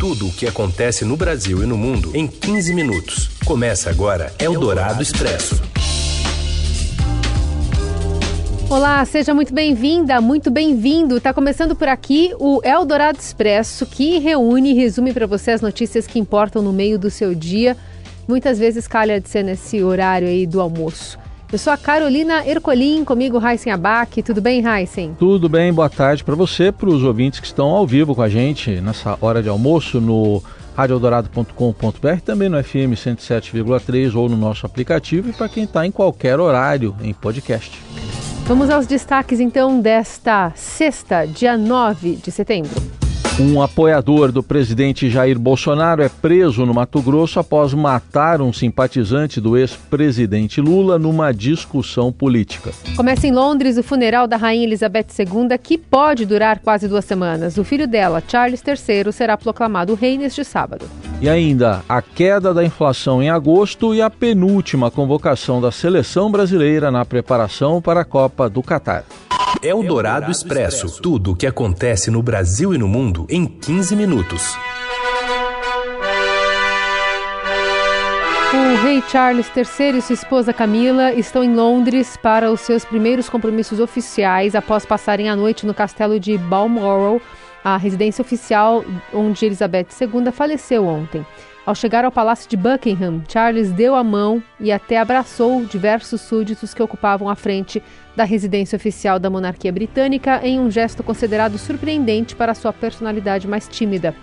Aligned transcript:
Tudo 0.00 0.28
o 0.28 0.32
que 0.32 0.46
acontece 0.46 1.04
no 1.04 1.14
Brasil 1.14 1.62
e 1.62 1.66
no 1.66 1.76
mundo 1.76 2.16
em 2.16 2.26
15 2.26 2.72
minutos. 2.72 3.28
Começa 3.44 3.90
agora 3.90 4.32
Eldorado 4.38 5.02
Expresso. 5.02 5.60
Olá, 8.70 9.04
seja 9.04 9.34
muito 9.34 9.52
bem-vinda, 9.52 10.18
muito 10.18 10.50
bem-vindo. 10.50 11.18
Está 11.18 11.34
começando 11.34 11.76
por 11.76 11.86
aqui 11.86 12.34
o 12.38 12.62
Eldorado 12.64 13.18
Expresso, 13.18 13.84
que 13.84 14.18
reúne 14.18 14.70
e 14.70 14.74
resume 14.74 15.12
para 15.12 15.26
você 15.26 15.50
as 15.50 15.60
notícias 15.60 16.06
que 16.06 16.18
importam 16.18 16.62
no 16.62 16.72
meio 16.72 16.98
do 16.98 17.10
seu 17.10 17.34
dia. 17.34 17.76
Muitas 18.26 18.58
vezes 18.58 18.88
calha 18.88 19.20
de 19.20 19.28
ser 19.28 19.42
nesse 19.42 19.82
horário 19.82 20.28
aí 20.28 20.46
do 20.46 20.62
almoço. 20.62 21.18
Eu 21.52 21.58
sou 21.58 21.72
a 21.72 21.76
Carolina 21.76 22.46
Ercolim, 22.46 23.04
comigo 23.04 23.36
Raíssen 23.36 23.72
Abac. 23.72 24.22
Tudo 24.22 24.40
bem, 24.40 24.60
Raíssen? 24.60 25.16
Tudo 25.18 25.48
bem, 25.48 25.72
boa 25.72 25.90
tarde 25.90 26.22
para 26.22 26.36
você, 26.36 26.70
para 26.70 26.88
os 26.88 27.02
ouvintes 27.02 27.40
que 27.40 27.46
estão 27.46 27.70
ao 27.70 27.84
vivo 27.84 28.14
com 28.14 28.22
a 28.22 28.28
gente 28.28 28.80
nessa 28.80 29.18
hora 29.20 29.42
de 29.42 29.48
almoço 29.48 30.00
no 30.00 30.40
radioeldorado.com.br, 30.76 32.20
também 32.24 32.48
no 32.48 32.62
FM 32.62 32.94
107,3 32.94 34.14
ou 34.14 34.28
no 34.28 34.36
nosso 34.36 34.64
aplicativo 34.64 35.28
e 35.28 35.32
para 35.32 35.48
quem 35.48 35.64
está 35.64 35.84
em 35.84 35.90
qualquer 35.90 36.38
horário 36.38 36.94
em 37.02 37.12
podcast. 37.12 37.76
Vamos 38.44 38.70
aos 38.70 38.86
destaques 38.86 39.40
então 39.40 39.80
desta 39.80 40.52
sexta, 40.54 41.26
dia 41.26 41.58
9 41.58 42.14
de 42.14 42.30
setembro. 42.30 42.80
Um 43.42 43.62
apoiador 43.62 44.30
do 44.30 44.42
presidente 44.42 45.08
Jair 45.08 45.38
Bolsonaro 45.38 46.02
é 46.02 46.10
preso 46.10 46.66
no 46.66 46.74
Mato 46.74 47.00
Grosso 47.00 47.40
após 47.40 47.72
matar 47.72 48.42
um 48.42 48.52
simpatizante 48.52 49.40
do 49.40 49.56
ex-presidente 49.56 50.60
Lula 50.60 50.98
numa 50.98 51.32
discussão 51.32 52.12
política. 52.12 52.70
Começa 52.94 53.26
em 53.26 53.32
Londres 53.32 53.78
o 53.78 53.82
funeral 53.82 54.28
da 54.28 54.36
Rainha 54.36 54.64
Elizabeth 54.64 55.06
II, 55.18 55.56
que 55.56 55.78
pode 55.78 56.26
durar 56.26 56.58
quase 56.58 56.86
duas 56.86 57.06
semanas. 57.06 57.56
O 57.56 57.64
filho 57.64 57.88
dela, 57.88 58.22
Charles 58.28 58.62
III, 58.62 59.10
será 59.10 59.38
proclamado 59.38 59.94
rei 59.94 60.18
neste 60.18 60.44
sábado. 60.44 60.84
E 61.20 61.28
ainda 61.28 61.82
a 61.86 62.00
queda 62.00 62.54
da 62.54 62.64
inflação 62.64 63.22
em 63.22 63.28
agosto 63.28 63.94
e 63.94 64.00
a 64.00 64.08
penúltima 64.08 64.90
convocação 64.90 65.60
da 65.60 65.70
seleção 65.70 66.30
brasileira 66.30 66.90
na 66.90 67.04
preparação 67.04 67.82
para 67.82 68.00
a 68.00 68.04
Copa 68.06 68.48
do 68.48 68.62
Catar. 68.62 69.04
É 69.62 69.74
o 69.74 69.82
Dourado 69.82 70.30
Expresso. 70.30 71.02
Tudo 71.02 71.32
o 71.32 71.36
que 71.36 71.46
acontece 71.46 72.10
no 72.10 72.22
Brasil 72.22 72.72
e 72.72 72.78
no 72.78 72.88
mundo 72.88 73.26
em 73.28 73.44
15 73.44 73.94
minutos. 73.94 74.56
O 78.54 78.82
rei 78.82 79.02
Charles 79.06 79.50
III 79.54 79.98
e 79.98 80.02
sua 80.02 80.14
esposa 80.14 80.54
Camila 80.54 81.12
estão 81.12 81.44
em 81.44 81.54
Londres 81.54 82.16
para 82.16 82.50
os 82.50 82.60
seus 82.60 82.82
primeiros 82.82 83.28
compromissos 83.28 83.78
oficiais 83.78 84.54
após 84.54 84.86
passarem 84.86 85.28
a 85.28 85.36
noite 85.36 85.66
no 85.66 85.74
castelo 85.74 86.18
de 86.18 86.38
Balmoral, 86.38 87.20
a 87.64 87.76
residência 87.76 88.22
oficial 88.22 88.84
onde 89.12 89.44
Elizabeth 89.44 89.86
II 90.00 90.30
faleceu 90.32 90.86
ontem. 90.86 91.24
Ao 91.66 91.74
chegar 91.74 92.04
ao 92.04 92.10
Palácio 92.10 92.48
de 92.48 92.56
Buckingham, 92.56 93.22
Charles 93.28 93.70
deu 93.70 93.94
a 93.94 94.02
mão 94.02 94.42
e 94.58 94.72
até 94.72 94.98
abraçou 94.98 95.64
diversos 95.64 96.20
súditos 96.22 96.72
que 96.72 96.82
ocupavam 96.82 97.28
a 97.28 97.36
frente 97.36 97.82
da 98.16 98.24
residência 98.24 98.76
oficial 98.76 99.18
da 99.18 99.30
monarquia 99.30 99.70
britânica 99.70 100.40
em 100.42 100.58
um 100.58 100.70
gesto 100.70 101.02
considerado 101.02 101.58
surpreendente 101.58 102.34
para 102.34 102.54
sua 102.54 102.72
personalidade 102.72 103.46
mais 103.46 103.68
tímida. 103.68 104.14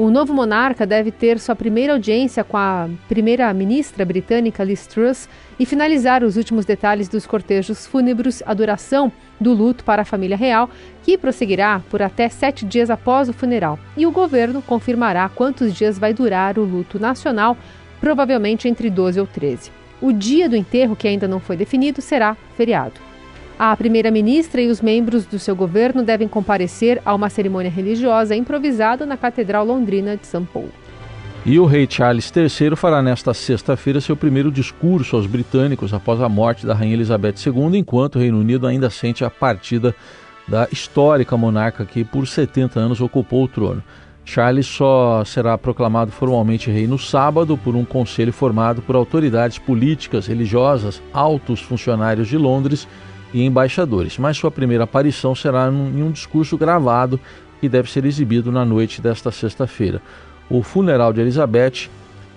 O 0.00 0.10
novo 0.10 0.32
monarca 0.32 0.86
deve 0.86 1.10
ter 1.10 1.38
sua 1.38 1.54
primeira 1.54 1.92
audiência 1.92 2.42
com 2.42 2.56
a 2.56 2.88
primeira-ministra 3.06 4.02
britânica 4.02 4.64
Liz 4.64 4.86
Truss 4.86 5.28
e 5.58 5.66
finalizar 5.66 6.24
os 6.24 6.38
últimos 6.38 6.64
detalhes 6.64 7.06
dos 7.06 7.26
cortejos 7.26 7.86
fúnebres, 7.86 8.42
a 8.46 8.54
duração 8.54 9.12
do 9.38 9.52
luto 9.52 9.84
para 9.84 10.00
a 10.00 10.04
família 10.06 10.38
real, 10.38 10.70
que 11.02 11.18
prosseguirá 11.18 11.82
por 11.90 12.00
até 12.00 12.30
sete 12.30 12.64
dias 12.64 12.88
após 12.88 13.28
o 13.28 13.34
funeral. 13.34 13.78
E 13.94 14.06
o 14.06 14.10
governo 14.10 14.62
confirmará 14.62 15.28
quantos 15.28 15.74
dias 15.74 15.98
vai 15.98 16.14
durar 16.14 16.58
o 16.58 16.64
luto 16.64 16.98
nacional, 16.98 17.54
provavelmente 18.00 18.66
entre 18.68 18.88
12 18.88 19.20
ou 19.20 19.26
13. 19.26 19.70
O 20.00 20.12
dia 20.14 20.48
do 20.48 20.56
enterro, 20.56 20.96
que 20.96 21.08
ainda 21.08 21.28
não 21.28 21.40
foi 21.40 21.58
definido, 21.58 22.00
será 22.00 22.38
feriado. 22.56 23.09
A 23.62 23.76
primeira-ministra 23.76 24.62
e 24.62 24.68
os 24.68 24.80
membros 24.80 25.26
do 25.26 25.38
seu 25.38 25.54
governo 25.54 26.02
devem 26.02 26.26
comparecer 26.26 26.98
a 27.04 27.14
uma 27.14 27.28
cerimônia 27.28 27.70
religiosa 27.70 28.34
improvisada 28.34 29.04
na 29.04 29.18
Catedral 29.18 29.66
Londrina 29.66 30.16
de 30.16 30.26
São 30.26 30.46
Paulo. 30.46 30.72
E 31.44 31.58
o 31.58 31.66
rei 31.66 31.86
Charles 31.86 32.32
III 32.34 32.74
fará 32.74 33.02
nesta 33.02 33.34
sexta-feira 33.34 34.00
seu 34.00 34.16
primeiro 34.16 34.50
discurso 34.50 35.14
aos 35.14 35.26
britânicos 35.26 35.92
após 35.92 36.22
a 36.22 36.28
morte 36.28 36.64
da 36.64 36.72
rainha 36.72 36.94
Elizabeth 36.94 37.34
II, 37.44 37.78
enquanto 37.78 38.14
o 38.14 38.18
Reino 38.18 38.40
Unido 38.40 38.66
ainda 38.66 38.88
sente 38.88 39.26
a 39.26 39.28
partida 39.28 39.94
da 40.48 40.66
histórica 40.72 41.36
monarca 41.36 41.84
que 41.84 42.02
por 42.02 42.26
70 42.26 42.80
anos 42.80 42.98
ocupou 43.02 43.44
o 43.44 43.48
trono. 43.48 43.84
Charles 44.24 44.66
só 44.66 45.22
será 45.22 45.58
proclamado 45.58 46.10
formalmente 46.10 46.70
rei 46.70 46.86
no 46.86 46.98
sábado 46.98 47.58
por 47.58 47.76
um 47.76 47.84
conselho 47.84 48.32
formado 48.32 48.80
por 48.80 48.96
autoridades 48.96 49.58
políticas, 49.58 50.26
religiosas, 50.26 51.02
altos 51.12 51.60
funcionários 51.60 52.26
de 52.26 52.38
Londres 52.38 52.88
e 53.32 53.44
embaixadores, 53.44 54.18
mas 54.18 54.36
sua 54.36 54.50
primeira 54.50 54.84
aparição 54.84 55.34
será 55.34 55.68
em 55.68 56.02
um 56.02 56.10
discurso 56.10 56.56
gravado 56.58 57.18
que 57.60 57.68
deve 57.68 57.90
ser 57.90 58.04
exibido 58.04 58.50
na 58.50 58.64
noite 58.64 59.00
desta 59.00 59.30
sexta-feira. 59.30 60.00
O 60.48 60.62
funeral 60.62 61.12
de 61.12 61.20
Elizabeth, 61.20 61.88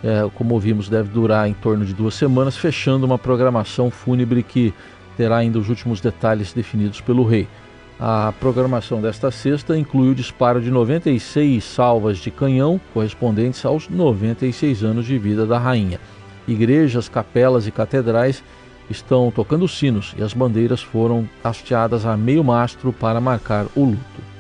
é, 0.04 0.30
como 0.36 0.54
ouvimos, 0.54 0.90
deve 0.90 1.10
durar 1.10 1.48
em 1.48 1.54
torno 1.54 1.86
de 1.86 1.94
duas 1.94 2.14
semanas, 2.14 2.58
fechando 2.58 3.06
uma 3.06 3.18
programação 3.18 3.90
fúnebre 3.90 4.44
que 4.44 4.74
terá 5.18 5.38
ainda 5.38 5.58
os 5.58 5.70
últimos 5.70 6.02
detalhes 6.02 6.54
definidos 6.54 7.02
pelo 7.02 7.24
rei. 7.24 7.48
A 8.00 8.34
programação 8.40 9.02
desta 9.02 9.32
sexta 9.32 9.78
inclui 9.78 10.10
o 10.10 10.16
disparo 10.16 10.62
de 10.62 10.70
96 10.70 11.64
salvas 11.64 12.18
de 12.18 12.30
canhão, 12.30 12.82
correspondentes 12.94 13.64
aos 13.66 13.88
96 13.88 14.84
anos 14.84 15.06
de 15.06 15.18
vida 15.18 15.46
da 15.46 15.58
rainha. 15.58 16.00
Igrejas, 16.48 17.08
capelas 17.08 17.66
e 17.66 17.72
catedrais 17.72 18.44
estão 18.90 19.32
tocando 19.32 19.68
sinos 19.68 20.14
e 20.18 20.24
as 20.24 20.34
bandeiras 20.34 20.82
foram 20.82 21.28
hasteadas 21.44 22.06
a 22.06 22.16
meio 22.18 22.44
mastro 22.44 22.94
para 22.94 23.22
marcar 23.22 23.66
o 23.76 23.86
luto. 23.86 24.34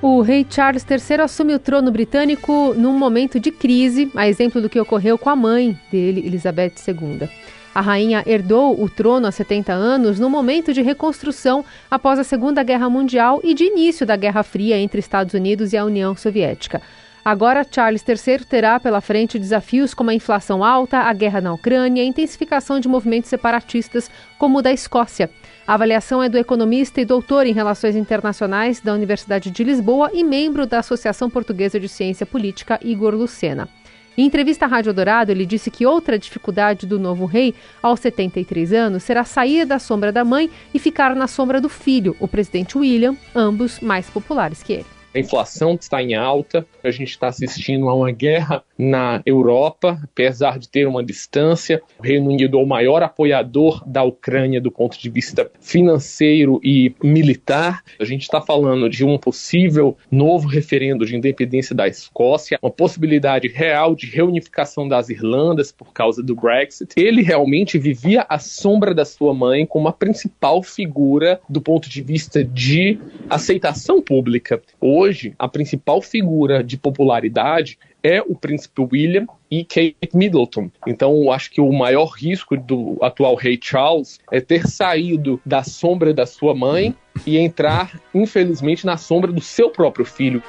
O 0.00 0.20
rei 0.20 0.46
Charles 0.48 0.86
III 0.88 1.22
assume 1.22 1.54
o 1.54 1.58
trono 1.58 1.90
britânico 1.90 2.72
num 2.76 2.96
momento 2.96 3.40
de 3.40 3.50
crise, 3.50 4.10
a 4.14 4.28
exemplo 4.28 4.60
do 4.60 4.68
que 4.68 4.78
ocorreu 4.78 5.18
com 5.18 5.28
a 5.28 5.34
mãe 5.34 5.78
dele, 5.90 6.24
Elizabeth 6.24 6.74
II. 6.86 7.28
A 7.74 7.80
rainha 7.80 8.22
herdou 8.26 8.80
o 8.80 8.88
trono 8.88 9.26
há 9.26 9.32
70 9.32 9.72
anos 9.72 10.18
no 10.18 10.30
momento 10.30 10.72
de 10.72 10.82
reconstrução 10.82 11.64
após 11.90 12.18
a 12.18 12.24
Segunda 12.24 12.62
Guerra 12.62 12.88
Mundial 12.88 13.40
e 13.42 13.54
de 13.54 13.64
início 13.64 14.06
da 14.06 14.16
Guerra 14.16 14.42
Fria 14.42 14.78
entre 14.78 15.00
Estados 15.00 15.34
Unidos 15.34 15.72
e 15.72 15.76
a 15.76 15.84
União 15.84 16.16
Soviética. 16.16 16.80
Agora, 17.28 17.62
Charles 17.70 18.02
III 18.08 18.46
terá 18.46 18.80
pela 18.80 19.02
frente 19.02 19.38
desafios 19.38 19.92
como 19.92 20.08
a 20.08 20.14
inflação 20.14 20.64
alta, 20.64 21.00
a 21.00 21.12
guerra 21.12 21.42
na 21.42 21.52
Ucrânia 21.52 22.00
e 22.00 22.06
a 22.06 22.08
intensificação 22.08 22.80
de 22.80 22.88
movimentos 22.88 23.28
separatistas, 23.28 24.10
como 24.38 24.56
o 24.56 24.62
da 24.62 24.72
Escócia. 24.72 25.28
A 25.66 25.74
avaliação 25.74 26.22
é 26.22 26.30
do 26.30 26.38
economista 26.38 27.02
e 27.02 27.04
doutor 27.04 27.44
em 27.44 27.52
Relações 27.52 27.96
Internacionais 27.96 28.80
da 28.80 28.94
Universidade 28.94 29.50
de 29.50 29.62
Lisboa 29.62 30.10
e 30.14 30.24
membro 30.24 30.66
da 30.66 30.78
Associação 30.78 31.28
Portuguesa 31.28 31.78
de 31.78 31.86
Ciência 31.86 32.24
Política, 32.24 32.80
Igor 32.82 33.14
Lucena. 33.14 33.68
Em 34.16 34.24
entrevista 34.24 34.64
à 34.64 34.68
Rádio 34.68 34.94
Dourado, 34.94 35.30
ele 35.30 35.44
disse 35.44 35.70
que 35.70 35.84
outra 35.84 36.18
dificuldade 36.18 36.86
do 36.86 36.98
novo 36.98 37.26
rei, 37.26 37.54
aos 37.82 38.00
73 38.00 38.72
anos, 38.72 39.02
será 39.02 39.22
sair 39.22 39.66
da 39.66 39.78
sombra 39.78 40.10
da 40.10 40.24
mãe 40.24 40.50
e 40.72 40.78
ficar 40.78 41.14
na 41.14 41.26
sombra 41.26 41.60
do 41.60 41.68
filho, 41.68 42.16
o 42.20 42.26
presidente 42.26 42.78
William, 42.78 43.14
ambos 43.34 43.80
mais 43.80 44.08
populares 44.08 44.62
que 44.62 44.72
ele. 44.72 44.97
A 45.18 45.20
inflação 45.20 45.74
está 45.74 46.00
em 46.00 46.14
alta, 46.14 46.64
a 46.84 46.92
gente 46.92 47.10
está 47.10 47.26
assistindo 47.26 47.88
a 47.88 47.94
uma 47.94 48.12
guerra 48.12 48.62
na 48.78 49.20
Europa, 49.26 49.98
apesar 50.04 50.60
de 50.60 50.68
ter 50.68 50.86
uma 50.86 51.02
distância. 51.02 51.82
O 51.98 52.02
Reino 52.04 52.30
Unido 52.30 52.56
é 52.56 52.62
o 52.62 52.64
maior 52.64 53.02
apoiador 53.02 53.82
da 53.84 54.04
Ucrânia 54.04 54.60
do 54.60 54.70
ponto 54.70 54.96
de 54.96 55.10
vista 55.10 55.50
financeiro 55.60 56.60
e 56.62 56.94
militar. 57.02 57.82
A 57.98 58.04
gente 58.04 58.22
está 58.22 58.40
falando 58.40 58.88
de 58.88 59.04
um 59.04 59.18
possível 59.18 59.96
novo 60.08 60.46
referendo 60.46 61.04
de 61.04 61.16
independência 61.16 61.74
da 61.74 61.88
Escócia, 61.88 62.56
uma 62.62 62.70
possibilidade 62.70 63.48
real 63.48 63.96
de 63.96 64.06
reunificação 64.06 64.86
das 64.86 65.08
Irlandas 65.08 65.72
por 65.72 65.92
causa 65.92 66.22
do 66.22 66.36
Brexit. 66.36 66.94
Ele 66.96 67.22
realmente 67.22 67.76
vivia 67.76 68.24
à 68.28 68.38
sombra 68.38 68.94
da 68.94 69.04
sua 69.04 69.34
mãe 69.34 69.66
como 69.66 69.88
a 69.88 69.92
principal 69.92 70.62
figura 70.62 71.40
do 71.48 71.60
ponto 71.60 71.90
de 71.90 72.02
vista 72.02 72.44
de 72.44 73.00
aceitação 73.28 74.00
pública 74.00 74.62
hoje 74.80 75.07
a 75.38 75.48
principal 75.48 76.00
figura 76.00 76.62
de 76.62 76.76
popularidade 76.76 77.78
é 78.02 78.22
o 78.22 78.34
príncipe 78.34 78.80
William 78.80 79.26
e 79.50 79.64
Kate 79.64 79.96
Middleton. 80.14 80.70
Então, 80.86 81.22
eu 81.22 81.32
acho 81.32 81.50
que 81.50 81.60
o 81.60 81.72
maior 81.72 82.06
risco 82.06 82.56
do 82.56 82.96
atual 83.02 83.34
rei 83.34 83.58
Charles 83.60 84.20
é 84.30 84.40
ter 84.40 84.66
saído 84.66 85.40
da 85.44 85.62
sombra 85.62 86.14
da 86.14 86.26
sua 86.26 86.54
mãe 86.54 86.94
e 87.26 87.36
entrar, 87.36 88.00
infelizmente, 88.14 88.86
na 88.86 88.96
sombra 88.96 89.32
do 89.32 89.40
seu 89.40 89.70
próprio 89.70 90.04
filho. 90.04 90.42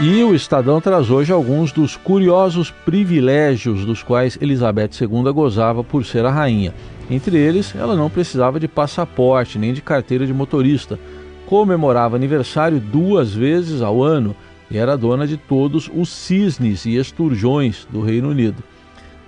E 0.00 0.22
o 0.22 0.32
Estadão 0.32 0.80
traz 0.80 1.10
hoje 1.10 1.32
alguns 1.32 1.72
dos 1.72 1.96
curiosos 1.96 2.70
privilégios 2.70 3.84
dos 3.84 4.00
quais 4.00 4.38
Elizabeth 4.40 4.90
II 5.00 5.32
gozava 5.32 5.82
por 5.82 6.04
ser 6.04 6.24
a 6.24 6.30
rainha. 6.30 6.72
Entre 7.10 7.36
eles, 7.36 7.74
ela 7.74 7.96
não 7.96 8.08
precisava 8.08 8.60
de 8.60 8.68
passaporte 8.68 9.58
nem 9.58 9.72
de 9.72 9.82
carteira 9.82 10.24
de 10.24 10.32
motorista 10.32 11.00
comemorava 11.48 12.14
aniversário 12.14 12.78
duas 12.78 13.32
vezes 13.32 13.80
ao 13.80 14.02
ano, 14.02 14.36
e 14.70 14.76
era 14.76 14.98
dona 14.98 15.26
de 15.26 15.38
todos 15.38 15.90
os 15.94 16.10
cisnes 16.10 16.84
e 16.84 16.96
esturjões 16.96 17.86
do 17.90 18.02
Reino 18.02 18.28
Unido. 18.28 18.62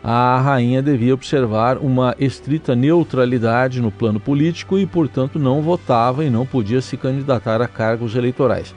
A 0.04 0.38
rainha 0.38 0.82
devia 0.82 1.14
observar 1.14 1.78
uma 1.78 2.14
estrita 2.18 2.76
neutralidade 2.76 3.80
no 3.80 3.90
plano 3.90 4.20
político 4.20 4.78
e, 4.78 4.84
portanto, 4.84 5.38
não 5.38 5.62
votava 5.62 6.22
e 6.22 6.28
não 6.28 6.44
podia 6.44 6.82
se 6.82 6.94
candidatar 6.98 7.62
a 7.62 7.68
cargos 7.68 8.14
eleitorais. 8.14 8.74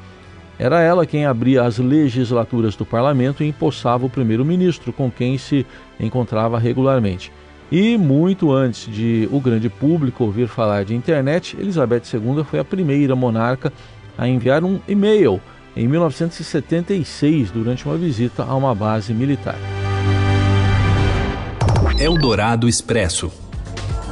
Era 0.58 0.80
ela 0.80 1.06
quem 1.06 1.26
abria 1.26 1.64
as 1.64 1.78
legislaturas 1.80 2.78
do 2.78 2.86
parlamento 2.86 3.44
e 3.44 3.48
empossava 3.48 4.06
o 4.06 4.10
primeiro-ministro, 4.10 4.94
com 4.94 5.12
quem 5.12 5.38
se 5.38 5.66
encontrava 6.00 6.58
regularmente. 6.58 7.30
E 7.76 7.98
muito 7.98 8.52
antes 8.52 8.86
de 8.86 9.28
o 9.32 9.40
grande 9.40 9.68
público 9.68 10.24
ouvir 10.24 10.48
falar 10.48 10.86
de 10.86 10.94
internet, 10.94 11.58
Elizabeth 11.60 12.04
II 12.14 12.44
foi 12.44 12.60
a 12.60 12.64
primeira 12.64 13.16
monarca 13.16 13.74
a 14.16 14.28
enviar 14.28 14.64
um 14.64 14.80
e-mail 14.88 15.42
em 15.76 15.88
1976 15.88 17.50
durante 17.50 17.84
uma 17.88 17.98
visita 17.98 18.44
a 18.44 18.54
uma 18.54 18.76
base 18.76 19.12
militar. 19.12 19.56
Eldorado 22.00 22.70
Expresso. 22.70 23.32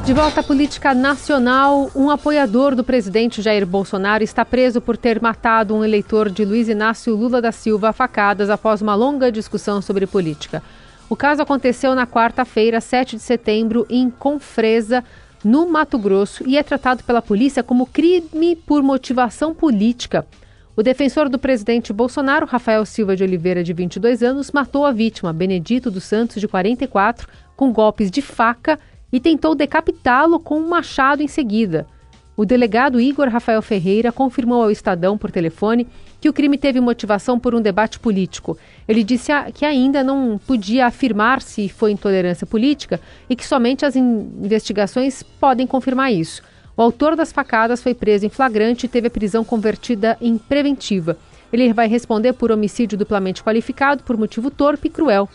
De 0.04 0.12
volta 0.12 0.40
à 0.40 0.42
política 0.42 0.92
nacional, 0.92 1.88
um 1.94 2.10
apoiador 2.10 2.74
do 2.74 2.82
presidente 2.82 3.40
Jair 3.40 3.64
Bolsonaro 3.64 4.24
está 4.24 4.44
preso 4.44 4.80
por 4.80 4.96
ter 4.96 5.22
matado 5.22 5.72
um 5.72 5.84
eleitor 5.84 6.28
de 6.28 6.44
Luiz 6.44 6.68
Inácio 6.68 7.14
Lula 7.14 7.40
da 7.40 7.52
Silva 7.52 7.90
a 7.90 7.92
facadas 7.92 8.50
após 8.50 8.82
uma 8.82 8.96
longa 8.96 9.30
discussão 9.30 9.80
sobre 9.80 10.04
política. 10.04 10.60
O 11.12 11.16
caso 11.22 11.42
aconteceu 11.42 11.94
na 11.94 12.06
quarta-feira, 12.06 12.80
7 12.80 13.16
de 13.16 13.22
setembro, 13.22 13.86
em 13.90 14.08
Confresa, 14.08 15.04
no 15.44 15.68
Mato 15.68 15.98
Grosso, 15.98 16.42
e 16.48 16.56
é 16.56 16.62
tratado 16.62 17.04
pela 17.04 17.20
polícia 17.20 17.62
como 17.62 17.84
crime 17.84 18.56
por 18.56 18.82
motivação 18.82 19.54
política. 19.54 20.26
O 20.74 20.82
defensor 20.82 21.28
do 21.28 21.38
presidente 21.38 21.92
Bolsonaro, 21.92 22.46
Rafael 22.46 22.86
Silva 22.86 23.14
de 23.14 23.22
Oliveira, 23.22 23.62
de 23.62 23.74
22 23.74 24.22
anos, 24.22 24.52
matou 24.52 24.86
a 24.86 24.90
vítima, 24.90 25.34
Benedito 25.34 25.90
dos 25.90 26.04
Santos, 26.04 26.40
de 26.40 26.48
44, 26.48 27.28
com 27.54 27.70
golpes 27.74 28.10
de 28.10 28.22
faca 28.22 28.80
e 29.12 29.20
tentou 29.20 29.54
decapitá-lo 29.54 30.40
com 30.40 30.58
um 30.58 30.66
machado 30.66 31.22
em 31.22 31.28
seguida. 31.28 31.86
O 32.34 32.46
delegado 32.46 32.98
Igor 32.98 33.28
Rafael 33.28 33.60
Ferreira 33.60 34.10
confirmou 34.10 34.62
ao 34.62 34.70
Estadão 34.70 35.18
por 35.18 35.30
telefone 35.30 35.86
que 36.22 36.28
o 36.28 36.32
crime 36.32 36.56
teve 36.56 36.80
motivação 36.80 37.36
por 37.36 37.52
um 37.52 37.60
debate 37.60 37.98
político. 37.98 38.56
Ele 38.86 39.02
disse 39.02 39.32
que 39.54 39.64
ainda 39.64 40.04
não 40.04 40.38
podia 40.46 40.86
afirmar 40.86 41.42
se 41.42 41.68
foi 41.68 41.90
intolerância 41.90 42.46
política 42.46 43.00
e 43.28 43.34
que 43.34 43.44
somente 43.44 43.84
as 43.84 43.96
investigações 43.96 45.24
podem 45.24 45.66
confirmar 45.66 46.12
isso. 46.12 46.40
O 46.76 46.80
autor 46.80 47.16
das 47.16 47.32
facadas 47.32 47.82
foi 47.82 47.92
preso 47.92 48.24
em 48.24 48.28
flagrante 48.28 48.86
e 48.86 48.88
teve 48.88 49.08
a 49.08 49.10
prisão 49.10 49.42
convertida 49.42 50.16
em 50.20 50.38
preventiva. 50.38 51.18
Ele 51.52 51.72
vai 51.72 51.88
responder 51.88 52.34
por 52.34 52.52
homicídio 52.52 52.96
duplamente 52.96 53.42
qualificado 53.42 54.04
por 54.04 54.16
motivo 54.16 54.48
torpe 54.48 54.86
e 54.86 54.90
cruel. 54.92 55.28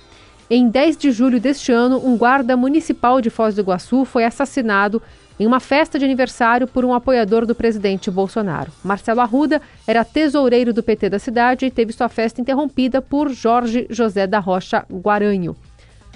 Em 0.49 0.69
10 0.69 0.95
de 0.95 1.11
julho 1.11 1.37
deste 1.37 1.73
ano, 1.73 2.01
um 2.01 2.15
guarda 2.15 2.55
municipal 2.55 3.19
de 3.19 3.29
Foz 3.29 3.55
do 3.55 3.59
Iguaçu 3.59 4.05
foi 4.05 4.23
assassinado 4.23 5.01
em 5.39 5.45
uma 5.45 5.59
festa 5.59 5.99
de 5.99 6.05
aniversário 6.05 6.67
por 6.67 6.83
um 6.83 6.93
apoiador 6.93 7.45
do 7.45 7.53
presidente 7.53 8.09
Bolsonaro. 8.09 8.71
Marcelo 8.83 9.21
Arruda 9.21 9.61
era 9.85 10.03
tesoureiro 10.03 10.73
do 10.73 10.83
PT 10.83 11.09
da 11.09 11.19
cidade 11.19 11.65
e 11.65 11.71
teve 11.71 11.93
sua 11.93 12.09
festa 12.09 12.41
interrompida 12.41 13.01
por 13.01 13.29
Jorge 13.29 13.87
José 13.89 14.25
da 14.25 14.39
Rocha 14.39 14.85
Guaranho. 14.91 15.55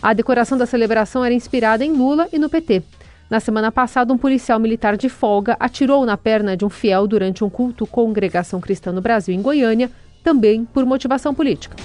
A 0.01 0.13
decoração 0.13 0.57
da 0.57 0.65
celebração 0.65 1.23
era 1.23 1.33
inspirada 1.33 1.85
em 1.85 1.91
Lula 1.91 2.27
e 2.33 2.39
no 2.39 2.49
PT. 2.49 2.81
Na 3.29 3.39
semana 3.39 3.71
passada, 3.71 4.11
um 4.11 4.17
policial 4.17 4.59
militar 4.59 4.97
de 4.97 5.07
folga 5.07 5.55
atirou 5.59 6.05
na 6.05 6.17
perna 6.17 6.57
de 6.57 6.65
um 6.65 6.69
fiel 6.69 7.07
durante 7.07 7.43
um 7.43 7.49
culto 7.49 7.87
Congregação 7.87 8.59
Cristã 8.59 8.91
no 8.91 8.99
Brasil, 8.99 9.33
em 9.33 9.41
Goiânia, 9.41 9.89
também 10.23 10.65
por 10.65 10.85
motivação 10.85 11.33
política. 11.33 11.77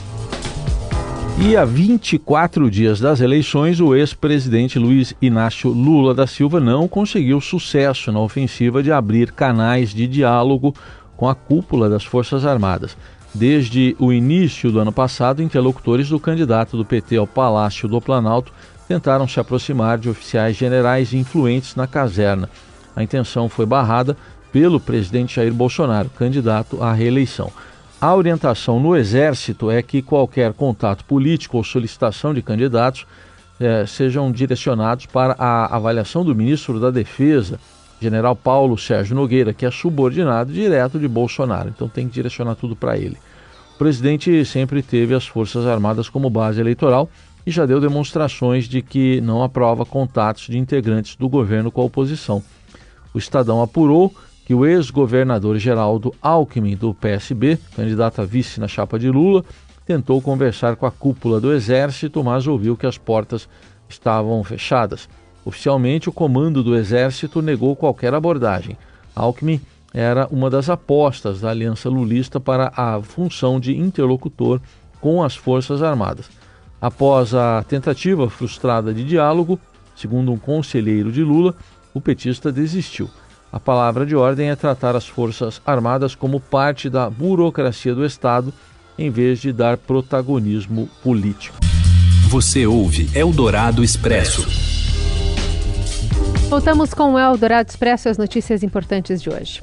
E 1.39 1.55
a 1.55 1.67
24 1.67 2.71
dias 2.71 2.99
das 2.99 3.21
eleições, 3.21 3.79
o 3.79 3.95
ex-presidente 3.95 4.79
Luiz 4.79 5.15
Inácio 5.21 5.71
Lula 5.71 6.15
da 6.15 6.27
Silva 6.27 6.59
não 6.61 6.89
conseguiu 6.89 7.43
sucesso 7.43 8.11
na 8.11 8.21
ofensiva 8.21 8.83
de 8.83 8.91
abrir 8.91 9.33
canais 9.33 9.93
de 9.93 10.07
diálogo 10.07 10.75
com 11.15 11.29
a 11.29 11.35
cúpula 11.35 11.91
das 11.91 12.05
Forças 12.05 12.47
Armadas. 12.47 12.97
Desde 13.35 13.95
o 13.99 14.15
início 14.15 14.73
do 14.73 14.81
ano 14.81 14.91
passado, 14.91 15.43
interlocutores 15.43 16.09
do 16.09 16.19
candidato 16.19 16.75
do 16.75 16.87
PT 16.87 17.19
ao 17.19 17.27
Palácio 17.27 17.87
do 17.87 18.01
Planalto 18.01 18.51
tentaram 18.89 19.29
se 19.29 19.39
aproximar 19.39 19.99
de 19.99 20.09
oficiais 20.09 20.57
generais 20.57 21.13
influentes 21.13 21.77
na 21.77 21.87
caserna. 21.87 22.49
A 22.97 23.03
intenção 23.03 23.47
foi 23.47 23.67
barrada 23.67 24.17
pelo 24.51 24.81
presidente 24.81 25.37
Jair 25.37 25.53
Bolsonaro, 25.53 26.09
candidato 26.09 26.83
à 26.83 26.95
reeleição. 26.95 27.53
A 27.99 28.15
orientação 28.15 28.79
no 28.79 28.95
Exército 28.95 29.71
é 29.71 29.81
que 29.81 30.03
qualquer 30.03 30.53
contato 30.53 31.03
político 31.05 31.57
ou 31.57 31.65
solicitação 31.65 32.35
de 32.35 32.43
candidatos 32.43 33.07
eh, 33.59 33.87
sejam 33.87 34.31
direcionados 34.31 35.07
para 35.07 35.35
a 35.39 35.75
avaliação 35.75 36.23
do 36.23 36.35
ministro 36.35 36.79
da 36.79 36.91
Defesa, 36.91 37.59
general 37.99 38.37
Paulo 38.37 38.77
Sérgio 38.77 39.17
Nogueira, 39.17 39.55
que 39.55 39.65
é 39.65 39.71
subordinado 39.71 40.53
direto 40.53 40.99
de 40.99 41.09
Bolsonaro. 41.09 41.71
Então 41.71 41.89
tem 41.89 42.07
que 42.07 42.13
direcionar 42.13 42.55
tudo 42.57 42.77
para 42.77 42.99
ele. 42.99 43.17
O 43.75 43.79
presidente 43.79 44.45
sempre 44.45 44.83
teve 44.83 45.15
as 45.15 45.27
Forças 45.27 45.67
Armadas 45.67 46.11
como 46.11 46.29
base 46.29 46.61
eleitoral 46.61 47.09
e 47.47 47.51
já 47.51 47.65
deu 47.65 47.81
demonstrações 47.81 48.69
de 48.69 48.83
que 48.83 49.23
não 49.23 49.43
aprova 49.43 49.87
contatos 49.87 50.49
de 50.49 50.59
integrantes 50.59 51.17
do 51.17 51.31
governo 51.31 51.71
com 51.71 51.81
a 51.81 51.85
oposição. 51.85 52.43
O 53.15 53.19
Estadão 53.19 53.63
apurou 53.63 54.15
que 54.47 54.55
o 54.55 54.65
ex-governador 54.65 55.59
Geraldo 55.59 56.15
Alckmin, 56.23 56.77
do 56.77 56.95
PSB, 56.95 57.59
candidato 57.75 58.23
a 58.23 58.25
vice 58.25 58.61
na 58.61 58.69
chapa 58.69 58.97
de 58.97 59.11
Lula, 59.11 59.45
tentou 59.85 60.23
conversar 60.23 60.77
com 60.77 60.87
a 60.87 60.91
cúpula 60.91 61.41
do 61.41 61.53
Exército, 61.53 62.23
mas 62.23 62.47
ouviu 62.47 62.77
que 62.77 62.87
as 62.87 62.97
portas 62.97 63.49
estavam 63.89 64.43
fechadas. 64.45 65.09
Oficialmente, 65.45 66.09
o 66.09 66.13
comando 66.13 66.63
do 66.63 66.77
Exército 66.77 67.43
negou 67.43 67.75
qualquer 67.75 68.15
abordagem. 68.15 68.79
Alckmin 69.17 69.61
era 69.93 70.29
uma 70.31 70.49
das 70.49 70.71
apostas 70.71 71.41
da 71.41 71.51
aliança 71.51 71.89
lulista 71.89 72.39
para 72.39 72.73
a 72.77 73.03
função 73.03 73.59
de 73.59 73.77
interlocutor 73.77 74.61
com 75.01 75.25
as 75.25 75.35
Forças 75.35 75.83
Armadas. 75.83 76.31
Após 76.81 77.35
a 77.35 77.65
tentativa 77.65 78.31
frustrada 78.31 78.95
de 78.95 79.03
diálogo, 79.03 79.59
segundo 79.97 80.31
um 80.31 80.39
conselheiro 80.39 81.11
de 81.11 81.25
Lula, 81.25 81.53
o 81.93 82.01
petista 82.01 82.53
desistiu. 82.53 83.11
A 83.53 83.61
palavra 83.61 84.05
de 84.05 84.15
ordem 84.17 84.51
é 84.51 84.57
tratar 84.57 84.97
as 84.97 85.07
Forças 85.07 85.61
Armadas 85.65 86.15
como 86.15 86.41
parte 86.41 86.91
da 86.91 87.09
burocracia 87.09 87.95
do 87.95 88.05
Estado, 88.05 88.53
em 88.99 89.11
vez 89.11 89.41
de 89.41 89.53
dar 89.53 89.77
protagonismo 89.77 90.89
político. 91.03 91.57
Você 92.29 92.67
ouve 92.67 93.09
Eldorado 93.15 93.85
Expresso. 93.85 94.47
Voltamos 96.49 96.93
com 96.93 97.15
o 97.15 97.19
Eldorado 97.19 97.69
Expresso 97.69 98.09
as 98.09 98.19
notícias 98.19 98.63
importantes 98.63 99.23
de 99.23 99.31
hoje. 99.31 99.63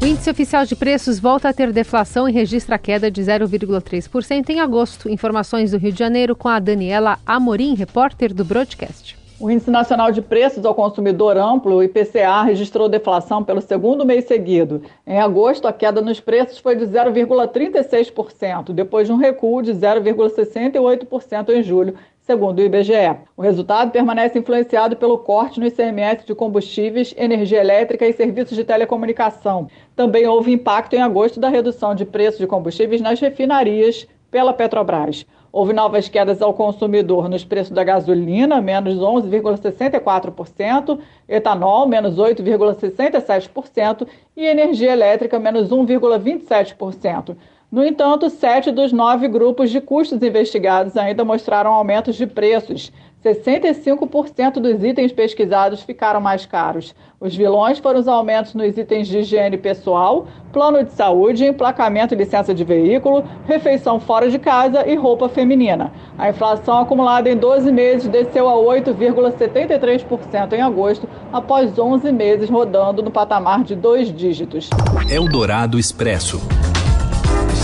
O 0.00 0.06
índice 0.06 0.30
oficial 0.30 0.64
de 0.64 0.76
preços 0.76 1.18
volta 1.18 1.48
a 1.48 1.52
ter 1.52 1.72
deflação 1.72 2.28
e 2.28 2.32
registra 2.32 2.78
queda 2.78 3.10
de 3.10 3.20
0,3% 3.20 4.48
em 4.48 4.60
agosto. 4.60 5.08
Informações 5.08 5.72
do 5.72 5.78
Rio 5.78 5.92
de 5.92 5.98
Janeiro 5.98 6.36
com 6.36 6.48
a 6.48 6.60
Daniela 6.60 7.18
Amorim, 7.26 7.74
repórter 7.74 8.32
do 8.32 8.44
Broadcast. 8.44 9.17
O 9.40 9.48
Índice 9.48 9.70
Nacional 9.70 10.10
de 10.10 10.20
Preços 10.20 10.64
ao 10.64 10.74
Consumidor 10.74 11.36
Amplo, 11.36 11.76
o 11.76 11.82
IPCA, 11.82 12.42
registrou 12.42 12.88
deflação 12.88 13.44
pelo 13.44 13.60
segundo 13.60 14.04
mês 14.04 14.24
seguido. 14.24 14.82
Em 15.06 15.20
agosto, 15.20 15.68
a 15.68 15.72
queda 15.72 16.00
nos 16.00 16.18
preços 16.18 16.58
foi 16.58 16.74
de 16.74 16.84
0,36%, 16.84 18.72
depois 18.72 19.06
de 19.06 19.12
um 19.12 19.16
recuo 19.16 19.62
de 19.62 19.72
0,68% 19.72 21.50
em 21.50 21.62
julho, 21.62 21.94
segundo 22.18 22.58
o 22.58 22.62
IBGE. 22.62 23.16
O 23.36 23.42
resultado 23.42 23.92
permanece 23.92 24.40
influenciado 24.40 24.96
pelo 24.96 25.18
corte 25.18 25.60
no 25.60 25.66
ICMS 25.66 26.26
de 26.26 26.34
combustíveis, 26.34 27.14
energia 27.16 27.60
elétrica 27.60 28.08
e 28.08 28.12
serviços 28.12 28.56
de 28.56 28.64
telecomunicação. 28.64 29.68
Também 29.94 30.26
houve 30.26 30.50
impacto 30.50 30.94
em 30.94 31.00
agosto 31.00 31.38
da 31.38 31.48
redução 31.48 31.94
de 31.94 32.04
preços 32.04 32.40
de 32.40 32.46
combustíveis 32.48 33.00
nas 33.00 33.20
refinarias 33.20 34.04
pela 34.32 34.52
Petrobras. 34.52 35.24
Houve 35.50 35.72
novas 35.72 36.08
quedas 36.08 36.42
ao 36.42 36.52
consumidor 36.52 37.28
nos 37.28 37.44
preços 37.44 37.72
da 37.72 37.82
gasolina, 37.82 38.60
menos 38.60 38.98
11,64%, 38.98 40.98
etanol, 41.26 41.86
menos 41.86 42.16
8,67% 42.16 44.06
e 44.36 44.44
energia 44.44 44.92
elétrica, 44.92 45.38
menos 45.38 45.70
1,27%. 45.70 47.34
No 47.70 47.84
entanto, 47.84 48.30
sete 48.30 48.70
dos 48.70 48.92
nove 48.92 49.28
grupos 49.28 49.70
de 49.70 49.78
custos 49.78 50.22
investigados 50.22 50.96
ainda 50.96 51.22
mostraram 51.22 51.74
aumentos 51.74 52.16
de 52.16 52.26
preços. 52.26 52.90
65% 53.24 54.60
dos 54.60 54.82
itens 54.84 55.12
pesquisados 55.12 55.82
ficaram 55.82 56.20
mais 56.20 56.46
caros. 56.46 56.94
Os 57.20 57.34
vilões 57.34 57.78
foram 57.78 57.98
os 57.98 58.06
aumentos 58.06 58.54
nos 58.54 58.78
itens 58.78 59.08
de 59.08 59.18
higiene 59.18 59.58
pessoal, 59.58 60.26
plano 60.52 60.84
de 60.84 60.92
saúde, 60.92 61.44
emplacamento 61.44 62.14
e 62.14 62.16
licença 62.16 62.54
de 62.54 62.62
veículo, 62.62 63.24
refeição 63.46 63.98
fora 63.98 64.30
de 64.30 64.38
casa 64.38 64.86
e 64.86 64.94
roupa 64.94 65.28
feminina. 65.28 65.92
A 66.16 66.30
inflação 66.30 66.78
acumulada 66.78 67.28
em 67.28 67.36
12 67.36 67.72
meses 67.72 68.06
desceu 68.08 68.48
a 68.48 68.54
8,73% 68.54 70.52
em 70.52 70.62
agosto, 70.62 71.08
após 71.32 71.76
11 71.76 72.12
meses 72.12 72.48
rodando 72.48 73.02
no 73.02 73.10
patamar 73.10 73.64
de 73.64 73.74
dois 73.74 74.14
dígitos. 74.14 74.70
Eldorado 75.10 75.78
Expresso. 75.78 76.40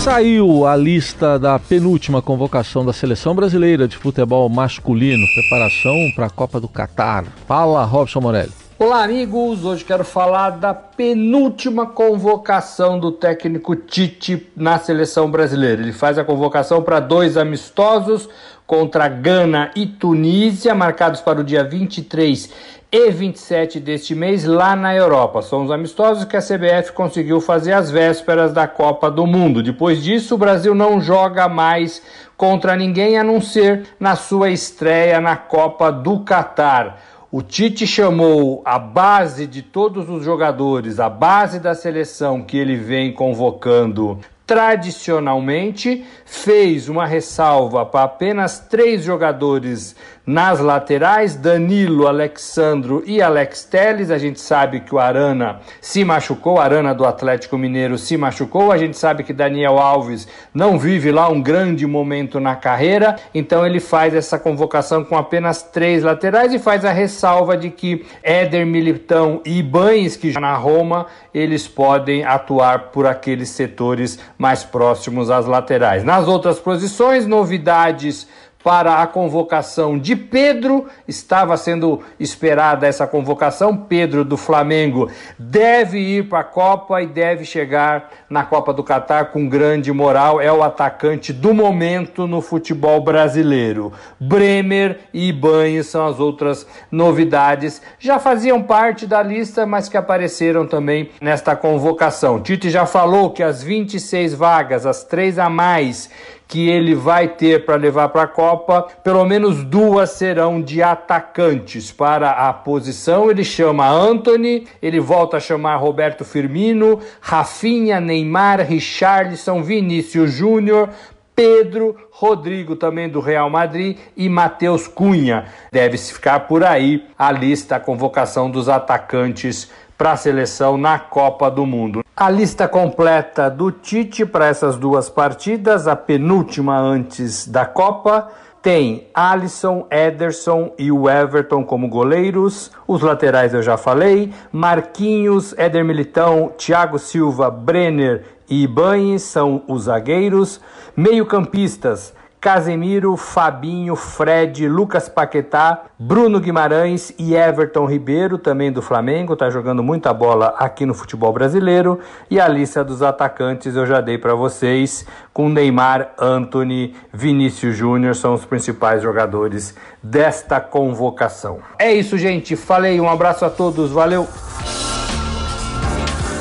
Saiu 0.05 0.67
a 0.67 0.75
lista 0.75 1.39
da 1.39 1.57
penúltima 1.57 2.21
convocação 2.21 2.85
da 2.85 2.93
seleção 2.93 3.33
brasileira 3.33 3.87
de 3.87 3.97
futebol 3.97 4.47
masculino, 4.47 5.25
preparação 5.33 5.95
para 6.15 6.27
a 6.27 6.29
Copa 6.29 6.59
do 6.59 6.67
Catar. 6.67 7.25
Fala, 7.47 7.83
Robson 7.85 8.21
Morelli. 8.21 8.51
Olá, 8.77 9.03
amigos. 9.03 9.65
Hoje 9.65 9.83
quero 9.83 10.03
falar 10.03 10.51
da 10.51 10.75
penúltima 10.75 11.87
convocação 11.87 12.99
do 12.99 13.11
técnico 13.11 13.75
Tite 13.75 14.47
na 14.55 14.77
seleção 14.77 15.31
brasileira. 15.31 15.81
Ele 15.81 15.91
faz 15.91 16.19
a 16.19 16.23
convocação 16.23 16.83
para 16.83 16.99
dois 16.99 17.35
amistosos 17.35 18.29
contra 18.67 19.07
Gana 19.07 19.71
e 19.75 19.87
Tunísia, 19.87 20.75
marcados 20.75 21.19
para 21.19 21.41
o 21.41 21.43
dia 21.43 21.63
23 21.63 22.75
e 22.97 23.11
27 23.11 23.77
deste 23.81 24.15
mês 24.15 24.45
lá 24.45 24.73
na 24.73 24.95
Europa. 24.95 25.41
São 25.41 25.65
os 25.65 25.71
amistosos 25.71 26.23
que 26.23 26.37
a 26.37 26.41
CBF 26.41 26.93
conseguiu 26.93 27.41
fazer 27.41 27.73
às 27.73 27.91
vésperas 27.91 28.53
da 28.53 28.69
Copa 28.69 29.11
do 29.11 29.27
Mundo. 29.27 29.61
Depois 29.61 30.01
disso, 30.01 30.35
o 30.35 30.37
Brasil 30.37 30.73
não 30.73 31.01
joga 31.01 31.49
mais 31.49 32.01
contra 32.37 32.73
ninguém 32.73 33.17
a 33.17 33.23
não 33.23 33.41
ser 33.41 33.83
na 33.99 34.15
sua 34.15 34.49
estreia 34.49 35.19
na 35.19 35.35
Copa 35.35 35.91
do 35.91 36.21
Catar. 36.21 37.01
O 37.29 37.41
Tite 37.41 37.85
chamou 37.85 38.61
a 38.63 38.79
base 38.79 39.45
de 39.45 39.61
todos 39.61 40.09
os 40.09 40.23
jogadores, 40.23 40.97
a 40.97 41.09
base 41.09 41.59
da 41.59 41.75
seleção 41.75 42.41
que 42.41 42.55
ele 42.55 42.77
vem 42.77 43.11
convocando 43.11 44.21
tradicionalmente, 44.45 46.05
fez 46.23 46.87
uma 46.87 47.05
ressalva 47.05 47.85
para 47.85 48.03
apenas 48.03 48.59
três 48.59 49.03
jogadores 49.03 49.95
nas 50.25 50.59
laterais, 50.59 51.35
Danilo, 51.35 52.07
Alexandro 52.07 53.03
e 53.05 53.21
Alex 53.21 53.63
Teles. 53.63 54.09
A 54.09 54.17
gente 54.17 54.39
sabe 54.39 54.79
que 54.79 54.95
o 54.95 54.99
Arana 54.99 55.59
se 55.79 56.03
machucou, 56.03 56.59
Arana 56.59 56.93
do 56.95 57.05
Atlético 57.05 57.57
Mineiro 57.57 57.97
se 57.97 58.17
machucou. 58.17 58.71
A 58.71 58.77
gente 58.77 58.97
sabe 58.97 59.23
que 59.23 59.33
Daniel 59.33 59.77
Alves 59.77 60.27
não 60.53 60.79
vive 60.79 61.11
lá 61.11 61.29
um 61.29 61.41
grande 61.41 61.85
momento 61.85 62.39
na 62.39 62.55
carreira, 62.55 63.17
então 63.33 63.65
ele 63.65 63.79
faz 63.79 64.15
essa 64.15 64.39
convocação 64.39 65.03
com 65.03 65.17
apenas 65.17 65.61
três 65.61 66.03
laterais 66.03 66.53
e 66.53 66.59
faz 66.59 66.83
a 66.83 66.91
ressalva 66.91 67.55
de 67.55 67.69
que 67.69 68.05
Éder 68.23 68.65
Militão 68.65 69.41
e 69.45 69.61
Banes, 69.61 70.15
que 70.15 70.31
já 70.31 70.39
na 70.39 70.55
Roma, 70.55 71.05
eles 71.33 71.67
podem 71.67 72.23
atuar 72.23 72.91
por 72.91 73.05
aqueles 73.05 73.49
setores 73.49 74.17
mais 74.37 74.63
próximos 74.63 75.29
às 75.29 75.45
laterais. 75.45 76.03
Nas 76.03 76.27
outras 76.27 76.59
posições, 76.59 77.27
novidades 77.27 78.27
para 78.65 79.03
a 79.03 79.05
convocação 79.05 79.95
de 79.95 80.15
Pedro. 80.15 80.87
Estava 81.07 81.55
sendo 81.55 82.01
esperada 82.19 82.87
essa 82.87 83.05
convocação. 83.05 83.77
Pedro 83.77 84.25
do 84.25 84.35
Flamengo 84.35 85.07
deve 85.37 85.99
ir 85.99 86.27
para 86.27 86.39
a 86.39 86.43
Copa 86.43 86.99
e 86.99 87.05
deve 87.05 87.45
chegar 87.45 88.09
na 88.27 88.43
Copa 88.43 88.73
do 88.73 88.83
Catar 88.83 89.25
com 89.25 89.47
grande 89.47 89.91
moral. 89.91 90.41
É 90.41 90.51
o 90.51 90.63
atacante 90.63 91.31
do 91.31 91.53
momento 91.53 92.25
no 92.25 92.41
futebol 92.41 92.99
brasileiro. 93.01 93.93
Bremer 94.19 94.97
e 95.13 95.29
Ibanez 95.29 95.85
são 95.85 96.07
as 96.07 96.19
outras 96.19 96.65
novidades. 96.89 97.83
Já 97.99 98.17
faziam 98.17 98.63
parte 98.63 99.05
da 99.05 99.21
lista, 99.21 99.67
mas 99.67 99.87
que 99.87 99.95
apareceram 99.95 100.65
também 100.65 101.11
nesta 101.21 101.55
convocação. 101.55 102.41
Tite 102.41 102.71
já 102.71 102.87
falou 102.87 103.29
que 103.29 103.43
as 103.43 103.61
26 103.61 104.33
vagas, 104.33 104.87
as 104.87 105.03
três 105.03 105.37
a 105.37 105.51
mais 105.51 106.09
que 106.47 106.69
ele 106.69 106.93
vai 106.93 107.27
ter 107.27 107.65
para 107.65 107.75
levar 107.75 108.09
para 108.09 108.23
a 108.23 108.27
Copa, 108.27 108.87
pelo 109.03 109.25
menos 109.25 109.63
duas 109.63 110.11
serão 110.11 110.61
de 110.61 110.81
atacantes 110.81 111.91
para 111.91 112.31
a 112.31 112.53
posição. 112.53 113.29
Ele 113.29 113.43
chama 113.43 113.89
Anthony, 113.89 114.67
ele 114.81 114.99
volta 114.99 115.37
a 115.37 115.39
chamar 115.39 115.77
Roberto 115.77 116.23
Firmino, 116.23 116.99
Rafinha, 117.19 117.99
Neymar, 117.99 118.61
Richarlison, 118.61 119.63
Vinícius 119.63 120.31
Júnior, 120.31 120.89
Pedro, 121.35 121.97
Rodrigo 122.09 122.77
também 122.77 123.09
do 123.09 123.19
Real 123.19 123.49
Madrid 123.49 123.97
e 124.15 124.29
Matheus 124.29 124.87
Cunha. 124.87 125.45
Deve-se 125.69 126.13
ficar 126.13 126.41
por 126.41 126.63
aí 126.63 127.05
a 127.19 127.29
lista, 127.29 127.75
a 127.75 127.79
convocação 127.79 128.49
dos 128.49 128.69
atacantes 128.69 129.69
para 129.97 130.11
a 130.11 130.17
seleção 130.17 130.77
na 130.77 130.99
Copa 130.99 131.49
do 131.49 131.65
Mundo. 131.65 132.03
A 132.15 132.29
lista 132.29 132.67
completa 132.67 133.49
do 133.49 133.71
Tite 133.71 134.25
para 134.25 134.47
essas 134.47 134.77
duas 134.77 135.09
partidas, 135.09 135.87
a 135.87 135.95
penúltima 135.95 136.77
antes 136.79 137.47
da 137.47 137.65
Copa, 137.65 138.29
tem 138.65 139.07
Alisson, 139.13 139.85
Ederson 139.91 140.73
e 140.79 140.91
o 140.91 141.07
Everton 141.07 141.63
como 141.63 141.87
goleiros. 141.87 142.71
Os 142.87 143.01
laterais 143.01 143.53
eu 143.53 143.61
já 143.61 143.77
falei. 143.77 144.33
Marquinhos, 144.51 145.53
Éder 145.55 145.85
Militão, 145.85 146.51
Thiago 146.57 146.97
Silva, 146.97 147.51
Brenner 147.51 148.23
e 148.49 148.63
Ibanes 148.63 149.21
são 149.21 149.61
os 149.67 149.83
zagueiros. 149.83 150.59
Meio-campistas, 150.97 152.11
Casemiro, 152.45 153.17
Fabinho, 153.17 153.95
Fred, 153.95 154.67
Lucas 154.67 155.09
Paquetá, 155.09 155.85
Bruno 155.97 156.39
Guimarães 156.39 157.11
e 157.17 157.33
Everton 157.33 157.87
Ribeiro, 157.87 158.37
também 158.37 158.71
do 158.71 158.83
Flamengo, 158.83 159.33
está 159.33 159.49
jogando 159.49 159.81
muita 159.81 160.13
bola 160.13 160.53
aqui 160.59 160.85
no 160.85 160.93
futebol 160.93 161.33
brasileiro. 161.33 161.99
E 162.29 162.39
a 162.39 162.47
lista 162.47 162.83
dos 162.83 163.01
atacantes 163.01 163.75
eu 163.75 163.87
já 163.87 163.99
dei 163.99 164.19
para 164.19 164.35
vocês, 164.35 165.07
com 165.33 165.49
Neymar, 165.49 166.11
Anthony, 166.19 166.93
Vinícius 167.11 167.75
Júnior, 167.75 168.13
são 168.13 168.35
os 168.35 168.45
principais 168.45 169.01
jogadores 169.01 169.75
desta 170.03 170.59
convocação. 170.59 171.61
É 171.79 171.91
isso, 171.91 172.15
gente. 172.15 172.55
Falei, 172.55 173.01
um 173.01 173.09
abraço 173.09 173.43
a 173.43 173.49
todos, 173.49 173.89
valeu! 173.89 174.27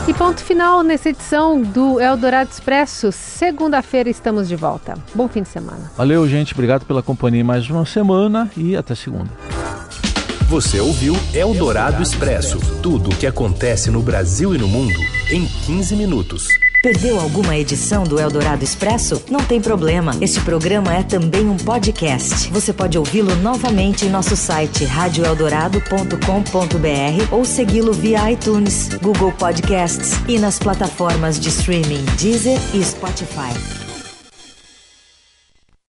E 0.07 0.13
ponto 0.13 0.45
final 0.45 0.83
nessa 0.83 1.09
edição 1.09 1.63
do 1.63 1.99
Eldorado 1.99 2.51
Expresso. 2.51 3.11
Segunda-feira 3.11 4.11
estamos 4.11 4.47
de 4.47 4.55
volta. 4.55 4.99
Bom 5.15 5.27
fim 5.27 5.43
de 5.43 5.49
semana. 5.49 5.91
Valeu, 5.97 6.29
gente. 6.29 6.53
Obrigado 6.53 6.85
pela 6.85 7.03
companhia 7.03 7.43
mais 7.43 7.69
uma 7.71 7.87
semana 7.87 8.51
e 8.55 8.77
até 8.77 8.95
segunda. 8.95 9.31
Você 10.47 10.79
ouviu 10.79 11.17
Eldorado 11.33 12.03
Expresso 12.03 12.59
tudo 12.83 13.11
o 13.11 13.17
que 13.17 13.27
acontece 13.27 13.91
no 13.91 14.03
Brasil 14.03 14.55
e 14.55 14.59
no 14.59 14.69
mundo 14.69 15.01
em 15.31 15.47
15 15.47 15.97
minutos. 15.97 16.49
Perdeu 16.85 17.19
alguma 17.19 17.57
edição 17.57 18.05
do 18.05 18.21
Eldorado 18.21 18.63
Expresso? 18.63 19.23
Não 19.31 19.41
tem 19.41 19.59
problema. 19.59 20.15
Este 20.21 20.39
programa 20.43 20.95
é 20.95 21.03
também 21.03 21.49
um 21.49 21.57
podcast. 21.57 22.51
Você 22.51 22.75
pode 22.75 22.99
ouvi-lo 22.99 23.35
novamente 23.37 24.05
em 24.05 24.11
nosso 24.11 24.37
site 24.37 24.85
radioeldorado.com.br 24.85 27.33
ou 27.33 27.43
segui-lo 27.43 27.95
via 27.95 28.31
iTunes, 28.31 28.91
Google 29.01 29.33
Podcasts 29.33 30.13
e 30.29 30.39
nas 30.39 30.59
plataformas 30.59 31.41
de 31.41 31.49
streaming 31.49 32.05
Deezer 32.19 32.61
e 32.75 32.85
Spotify. 32.85 33.84